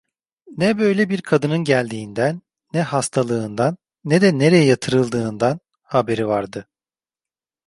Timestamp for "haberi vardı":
5.83-6.67